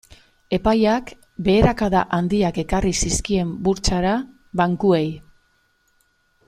Epaiak 0.57 1.11
beherakada 1.47 2.01
handiak 2.17 2.57
ekarri 2.63 2.95
zizkien 3.05 3.55
burtsara 3.67 4.17
bankuei. 4.63 5.07